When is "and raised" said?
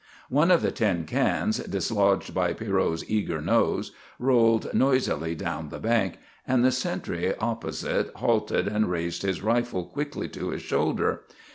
8.67-9.21